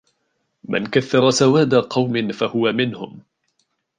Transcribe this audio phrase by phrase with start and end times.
[0.63, 3.21] مَنْ كَثَّرَ سَوَادَ قَوْمٍ فَهُوَ مِنْهُمْ